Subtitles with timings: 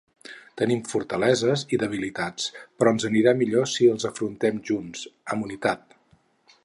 [0.59, 2.47] Tenim fortaleses i debilitats,
[2.79, 5.05] però ens anirà millor si els afrontem junts,
[5.37, 5.99] amb unitat.